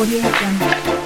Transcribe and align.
Audio 0.00 0.18
Jungle. 0.22 0.99